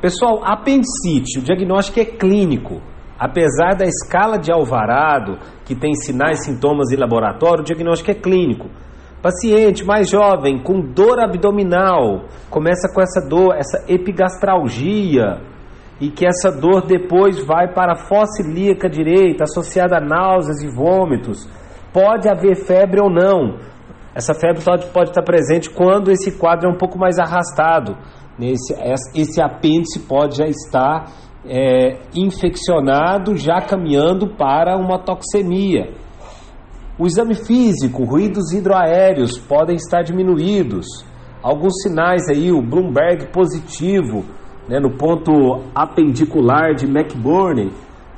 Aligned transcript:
Pessoal, 0.00 0.42
apendicite, 0.44 1.40
o 1.40 1.42
diagnóstico 1.42 1.98
é 1.98 2.04
clínico. 2.04 2.80
Apesar 3.18 3.74
da 3.74 3.84
escala 3.84 4.38
de 4.38 4.52
Alvarado, 4.52 5.38
que 5.64 5.74
tem 5.74 5.92
sinais, 5.94 6.44
sintomas 6.44 6.92
e 6.92 6.96
laboratório, 6.96 7.62
o 7.62 7.64
diagnóstico 7.64 8.12
é 8.12 8.14
clínico. 8.14 8.68
Paciente 9.20 9.84
mais 9.84 10.08
jovem, 10.08 10.62
com 10.62 10.80
dor 10.80 11.18
abdominal, 11.18 12.26
começa 12.48 12.88
com 12.94 13.02
essa 13.02 13.28
dor, 13.28 13.56
essa 13.56 13.84
epigastralgia, 13.92 15.40
e 16.00 16.10
que 16.10 16.24
essa 16.24 16.52
dor 16.52 16.86
depois 16.86 17.44
vai 17.44 17.74
para 17.74 17.94
a 17.94 18.04
fossa 18.06 18.40
ilíaca 18.40 18.88
direita, 18.88 19.42
associada 19.42 19.96
a 19.96 20.00
náuseas 20.00 20.62
e 20.62 20.72
vômitos. 20.72 21.48
Pode 21.92 22.28
haver 22.28 22.54
febre 22.54 23.00
ou 23.00 23.10
não. 23.10 23.58
Essa 24.18 24.34
febre 24.34 24.64
pode, 24.64 25.10
estar 25.10 25.22
presente 25.22 25.70
quando 25.70 26.10
esse 26.10 26.32
quadro 26.32 26.68
é 26.68 26.72
um 26.72 26.76
pouco 26.76 26.98
mais 26.98 27.20
arrastado. 27.20 27.96
Esse, 28.40 28.74
esse 29.14 29.40
apêndice 29.40 30.00
pode 30.00 30.38
já 30.38 30.46
estar 30.48 31.04
é, 31.46 32.00
infeccionado, 32.16 33.36
já 33.36 33.60
caminhando 33.60 34.26
para 34.34 34.76
uma 34.76 34.98
toxemia. 34.98 35.92
O 36.98 37.06
exame 37.06 37.36
físico, 37.36 38.02
ruídos 38.02 38.52
hidroaéreos 38.52 39.38
podem 39.38 39.76
estar 39.76 40.02
diminuídos. 40.02 40.86
Alguns 41.40 41.80
sinais 41.80 42.28
aí, 42.28 42.50
o 42.50 42.60
Bloomberg 42.60 43.28
positivo, 43.28 44.24
né, 44.68 44.80
no 44.80 44.96
ponto 44.96 45.62
apendicular 45.72 46.74
de 46.74 46.86
McBurney, 46.86 47.70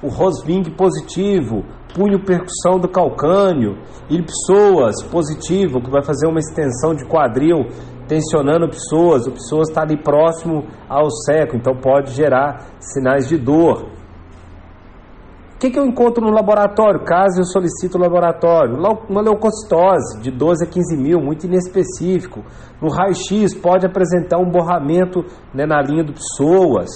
o 0.03 0.09
Rosving 0.09 0.63
positivo, 0.77 1.65
punho 1.95 2.25
percussão 2.25 2.79
do 2.79 2.89
calcâneo, 2.89 3.79
ipsoas 4.09 5.03
positivo, 5.11 5.81
que 5.81 5.91
vai 5.91 6.03
fazer 6.03 6.27
uma 6.27 6.39
extensão 6.39 6.95
de 6.95 7.05
quadril 7.05 7.67
tensionando 8.09 8.69
pessoas, 8.69 9.27
o 9.29 9.31
pessoas 9.31 9.69
está 9.69 9.83
ali 9.83 9.97
próximo 9.97 10.65
ao 10.89 11.09
seco, 11.11 11.57
então 11.57 11.77
pode 11.77 12.11
gerar 12.11 12.67
sinais 12.81 13.29
de 13.29 13.39
dor. 13.39 13.87
O 15.55 15.59
que, 15.61 15.71
que 15.71 15.79
eu 15.79 15.85
encontro 15.85 16.25
no 16.25 16.33
laboratório? 16.33 17.05
Caso 17.05 17.41
eu 17.41 17.45
solicito 17.45 17.97
o 17.97 18.01
laboratório, 18.01 18.77
uma 19.09 19.21
leucocitose 19.21 20.19
de 20.21 20.31
12 20.31 20.65
a 20.65 20.67
15 20.67 20.97
mil, 20.97 21.21
muito 21.21 21.47
inespecífico. 21.47 22.43
No 22.81 22.89
raio-x 22.89 23.55
pode 23.55 23.87
apresentar 23.87 24.39
um 24.39 24.51
borramento 24.51 25.23
né, 25.55 25.67
na 25.67 25.81
linha 25.83 26.03
do 26.03 26.15
pessoas. 26.15 26.89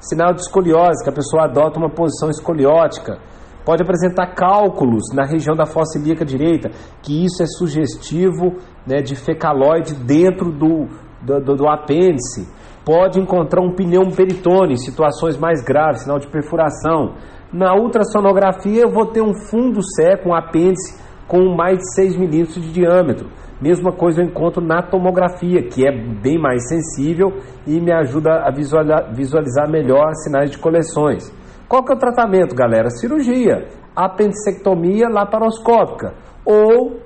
Sinal 0.00 0.32
de 0.32 0.40
escoliose, 0.40 1.04
que 1.04 1.10
a 1.10 1.12
pessoa 1.12 1.44
adota 1.44 1.78
uma 1.78 1.90
posição 1.90 2.30
escoliótica 2.30 3.18
pode 3.64 3.82
apresentar 3.82 4.34
cálculos 4.34 5.02
na 5.14 5.24
região 5.26 5.54
da 5.54 5.66
fossa 5.66 5.98
ilíaca 5.98 6.24
direita, 6.24 6.70
que 7.02 7.24
isso 7.24 7.42
é 7.42 7.46
sugestivo 7.46 8.56
né, 8.86 9.02
de 9.02 9.14
fecaloide 9.14 9.94
dentro 9.94 10.50
do, 10.50 10.86
do, 11.20 11.56
do, 11.56 11.68
apêndice. 11.68 12.48
Pode 12.84 13.20
encontrar 13.20 13.62
um 13.62 13.74
pneu 13.74 14.00
peritone 14.16 14.72
em 14.72 14.78
situações 14.78 15.36
mais 15.36 15.62
graves, 15.62 16.02
sinal 16.02 16.18
de 16.18 16.26
perfuração. 16.28 17.14
Na 17.52 17.74
ultrassonografia, 17.74 18.82
eu 18.82 18.90
vou 18.90 19.06
ter 19.06 19.20
um 19.20 19.34
fundo 19.34 19.80
seco, 19.82 20.30
um 20.30 20.34
apêndice 20.34 20.98
com 21.30 21.54
mais 21.54 21.78
de 21.78 21.94
6 21.94 22.16
milímetros 22.16 22.60
de 22.60 22.72
diâmetro. 22.72 23.28
Mesma 23.62 23.92
coisa 23.92 24.20
eu 24.20 24.26
encontro 24.26 24.60
na 24.60 24.82
tomografia, 24.82 25.62
que 25.62 25.86
é 25.86 25.92
bem 25.92 26.36
mais 26.36 26.68
sensível 26.68 27.28
e 27.64 27.80
me 27.80 27.92
ajuda 27.92 28.42
a 28.42 28.50
visualizar 28.50 29.70
melhor 29.70 30.12
sinais 30.24 30.50
de 30.50 30.58
coleções. 30.58 31.32
Qual 31.68 31.84
que 31.84 31.92
é 31.92 31.94
o 31.94 31.98
tratamento, 31.98 32.52
galera? 32.52 32.90
Cirurgia, 32.90 33.68
apendicectomia 33.94 35.08
laparoscópica 35.08 36.14
ou 36.44 36.98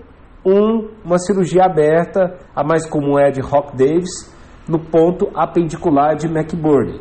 um, 0.47 0.89
uma 1.05 1.19
cirurgia 1.19 1.64
aberta, 1.64 2.34
a 2.56 2.64
mais 2.64 2.89
comum 2.89 3.19
é 3.19 3.27
a 3.27 3.30
de 3.30 3.42
Rock 3.42 3.77
Davis, 3.77 4.33
no 4.67 4.78
ponto 4.78 5.28
apendicular 5.34 6.17
de 6.17 6.28
McBurney. 6.28 6.98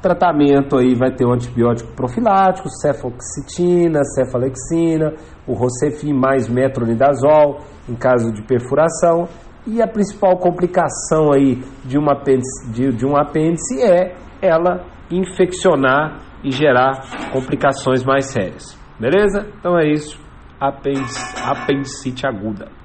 Tratamento 0.00 0.78
aí 0.78 0.94
vai 0.94 1.10
ter 1.14 1.26
o 1.26 1.32
antibiótico 1.32 1.92
profilático, 1.92 2.70
cefoxitina, 2.70 4.02
cefalexina, 4.04 5.12
o 5.46 5.52
Rocefin 5.52 6.14
mais 6.14 6.48
metronidazol 6.48 7.58
em 7.86 7.94
caso 7.94 8.32
de 8.32 8.42
perfuração. 8.42 9.28
E 9.66 9.82
a 9.82 9.86
principal 9.86 10.38
complicação 10.38 11.32
aí 11.32 11.62
de, 11.84 11.98
uma 11.98 12.12
apêndice, 12.12 12.70
de, 12.72 12.92
de 12.96 13.04
um 13.04 13.14
apêndice 13.14 13.82
é 13.82 14.16
ela 14.40 14.86
infeccionar 15.10 16.18
e 16.42 16.50
gerar 16.50 17.30
complicações 17.30 18.02
mais 18.02 18.26
sérias. 18.26 18.78
Beleza? 18.98 19.46
Então 19.58 19.78
é 19.78 19.86
isso. 19.86 20.18
Apendicite 20.58 22.26
aguda. 22.26 22.79